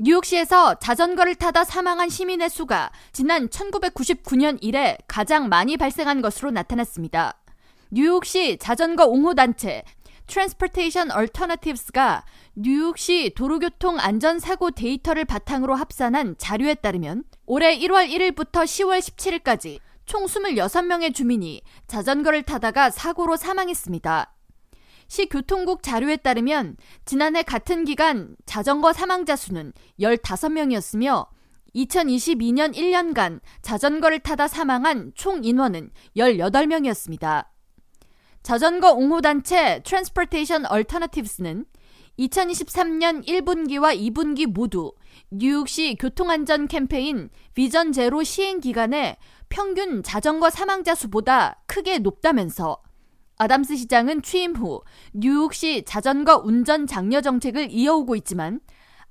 뉴욕시에서 0.00 0.76
자전거를 0.76 1.34
타다 1.34 1.64
사망한 1.64 2.08
시민의 2.08 2.50
수가 2.50 2.92
지난 3.12 3.48
1999년 3.48 4.58
이래 4.60 4.96
가장 5.08 5.48
많이 5.48 5.76
발생한 5.76 6.22
것으로 6.22 6.52
나타났습니다. 6.52 7.34
뉴욕시 7.90 8.58
자전거 8.58 9.06
옹호단체 9.06 9.82
Transportation 10.28 11.10
Alternatives가 11.10 12.24
뉴욕시 12.54 13.32
도로교통 13.34 13.98
안전사고 13.98 14.70
데이터를 14.70 15.24
바탕으로 15.24 15.74
합산한 15.74 16.36
자료에 16.38 16.74
따르면 16.74 17.24
올해 17.46 17.76
1월 17.76 18.08
1일부터 18.08 18.62
10월 18.62 19.00
17일까지 19.00 19.80
총 20.06 20.26
26명의 20.26 21.12
주민이 21.12 21.60
자전거를 21.88 22.44
타다가 22.44 22.90
사고로 22.90 23.36
사망했습니다. 23.36 24.32
시 25.08 25.26
교통국 25.26 25.82
자료에 25.82 26.18
따르면 26.18 26.76
지난해 27.06 27.42
같은 27.42 27.84
기간 27.84 28.36
자전거 28.44 28.92
사망자 28.92 29.36
수는 29.36 29.72
15명이었으며 29.98 31.28
2022년 31.74 32.74
1년간 32.74 33.40
자전거를 33.62 34.20
타다 34.20 34.48
사망한 34.48 35.12
총 35.14 35.44
인원은 35.44 35.90
18명이었습니다. 36.16 37.46
자전거 38.42 38.92
옹호단체 38.92 39.82
Transportation 39.82 40.66
Alternatives는 40.70 41.64
2023년 42.18 43.26
1분기와 43.26 43.96
2분기 43.96 44.46
모두 44.46 44.92
뉴욕시 45.30 45.96
교통안전 45.98 46.68
캠페인 46.68 47.30
비전 47.54 47.92
제로 47.92 48.22
시행 48.22 48.60
기간에 48.60 49.18
평균 49.48 50.02
자전거 50.02 50.50
사망자 50.50 50.94
수보다 50.94 51.62
크게 51.66 51.98
높다면서 51.98 52.82
아담스 53.38 53.76
시장은 53.76 54.22
취임 54.22 54.56
후 54.56 54.82
뉴욕시 55.14 55.84
자전거 55.84 56.42
운전 56.44 56.88
장려 56.88 57.20
정책을 57.20 57.68
이어오고 57.70 58.16
있지만 58.16 58.60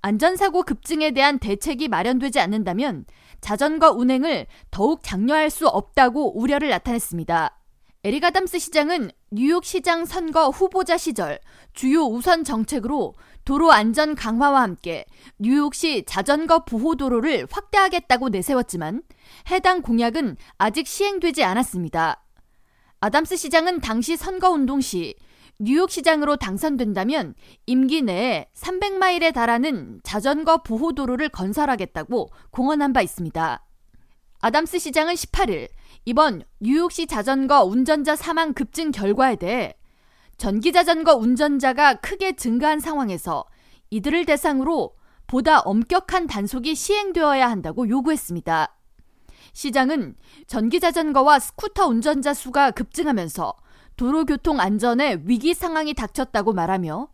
안전사고 0.01 0.63
급증에 0.63 1.11
대한 1.11 1.39
대책이 1.39 1.87
마련되지 1.87 2.41
않는다면 2.41 3.05
자전거 3.39 3.91
운행을 3.91 4.47
더욱 4.69 5.01
장려할 5.01 5.49
수 5.49 5.67
없다고 5.67 6.37
우려를 6.37 6.69
나타냈습니다. 6.69 7.57
에릭 8.03 8.23
아담스 8.25 8.59
시장은 8.59 9.11
뉴욕 9.31 9.63
시장 9.63 10.05
선거 10.05 10.49
후보자 10.49 10.97
시절 10.97 11.39
주요 11.73 12.03
우선 12.03 12.43
정책으로 12.43 13.15
도로 13.45 13.71
안전 13.71 14.13
강화와 14.13 14.61
함께 14.61 15.05
뉴욕시 15.39 16.03
자전거 16.05 16.65
보호도로를 16.65 17.47
확대하겠다고 17.49 18.29
내세웠지만 18.29 19.03
해당 19.51 19.81
공약은 19.81 20.35
아직 20.57 20.85
시행되지 20.85 21.45
않았습니다. 21.45 22.26
아담스 22.99 23.35
시장은 23.37 23.79
당시 23.79 24.17
선거운동 24.17 24.81
시 24.81 25.15
뉴욕 25.59 25.89
시장으로 25.89 26.35
당선된다면 26.35 27.35
임기 27.67 28.01
내에 28.01 28.47
300마일에 28.55 29.33
달하는 29.33 29.99
자전거 30.03 30.63
보호도로를 30.63 31.29
건설하겠다고 31.29 32.29
공언한 32.49 32.93
바 32.93 33.01
있습니다. 33.01 33.63
아담스 34.39 34.79
시장은 34.79 35.13
18일 35.13 35.69
이번 36.05 36.43
뉴욕시 36.59 37.05
자전거 37.05 37.63
운전자 37.63 38.15
사망 38.15 38.53
급증 38.53 38.91
결과에 38.91 39.35
대해 39.35 39.73
전기 40.37 40.71
자전거 40.71 41.15
운전자가 41.15 41.95
크게 41.95 42.35
증가한 42.35 42.79
상황에서 42.79 43.45
이들을 43.91 44.25
대상으로 44.25 44.95
보다 45.27 45.59
엄격한 45.59 46.27
단속이 46.27 46.73
시행되어야 46.73 47.49
한다고 47.49 47.89
요구했습니다. 47.89 48.76
시장은 49.53 50.15
전기 50.47 50.79
자전거와 50.79 51.39
스쿠터 51.39 51.87
운전자 51.87 52.33
수가 52.33 52.71
급증하면서 52.71 53.53
도로교통 53.95 54.59
안전에 54.59 55.21
위기 55.23 55.53
상황이 55.53 55.93
닥쳤다고 55.93 56.53
말하며 56.53 57.09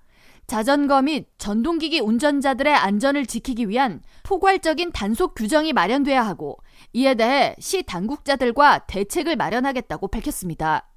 자전거 0.45 1.02
및 1.02 1.28
전동기기 1.38 2.02
운전자들의 2.02 2.75
안전을 2.75 3.25
지키기 3.25 3.70
위한 3.70 4.02
포괄적인 4.23 4.92
단속 4.92 5.36
규정이 5.36 5.72
마련돼야 5.72 6.22
하고 6.25 6.58
이에 6.92 7.16
대해 7.16 7.56
시 7.59 7.84
당국자들과 7.84 8.80
대책을 8.88 9.38
마련하겠다고 9.38 10.09
밝혔습니다. 10.09 10.90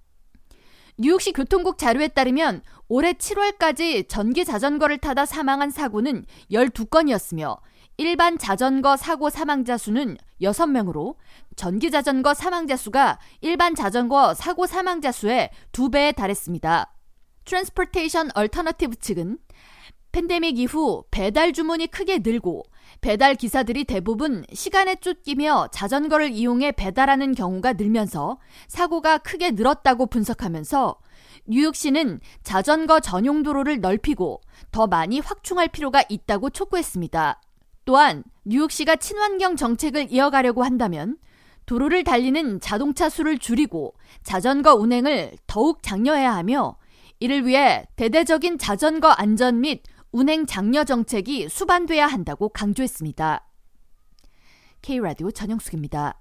뉴욕시 0.99 1.33
교통국 1.33 1.79
자료에 1.79 2.09
따르면 2.09 2.63
올해 2.89 3.13
7월까지 3.13 4.09
전기 4.09 4.45
자전거를 4.45 4.99
타다 4.99 5.27
사망한 5.27 5.71
사고는 5.71 6.25
12건이었으며 6.51 7.59
일반 7.99 8.39
자전거 8.39 8.97
사고 8.97 9.31
사망자 9.31 9.77
수는 9.77 10.17
6명으로 10.41 11.17
전기 11.57 11.91
자전거 11.91 12.35
사망자 12.35 12.77
수가 12.77 13.19
일반 13.41 13.75
자전거 13.75 14.35
사고 14.35 14.67
사망자 14.67 15.13
수의 15.13 15.51
2배에 15.73 16.15
달했습니다. 16.15 16.93
Transportation 17.45 18.31
Alternatives 18.35 18.97
측은 18.97 19.39
팬데믹 20.13 20.59
이후 20.59 21.05
배달 21.11 21.53
주문이 21.53 21.89
크게 21.89 22.21
늘고 22.21 22.65
배달 23.03 23.35
기사들이 23.35 23.85
대부분 23.85 24.45
시간에 24.53 24.97
쫓기며 24.97 25.69
자전거를 25.73 26.31
이용해 26.31 26.73
배달하는 26.73 27.35
경우가 27.35 27.75
늘면서 27.75 28.39
사고가 28.67 29.19
크게 29.19 29.51
늘었다고 29.51 30.07
분석하면서 30.07 30.99
뉴욕시는 31.49 32.21
자전거 32.43 33.01
전용 33.01 33.43
도로를 33.43 33.81
넓히고 33.81 34.41
더 34.71 34.87
많이 34.87 35.21
확충할 35.21 35.69
필요가 35.69 36.03
있다고 36.09 36.51
촉구했습니다. 36.51 37.41
또한 37.85 38.25
뉴욕시가 38.49 38.95
친환경 38.97 39.57
정책을 39.57 40.13
이어가려고 40.13 40.63
한다면 40.63 41.19
도로를 41.67 42.05
달리는 42.05 42.61
자동차 42.61 43.09
수를 43.09 43.39
줄이고 43.39 43.95
자전거 44.23 44.75
운행을 44.75 45.33
더욱 45.49 45.83
장려해야 45.83 46.33
하며 46.33 46.77
이를 47.19 47.45
위해 47.45 47.85
대대적인 47.97 48.59
자전거 48.59 49.09
안전 49.09 49.61
및 49.61 49.83
운행 50.13 50.47
장려 50.47 50.85
정책이 50.85 51.49
수반돼야 51.49 52.07
한다고 52.07 52.49
강조했습니다. 52.49 53.45
K라디오 54.81 55.33
전영숙입니다. 55.33 56.21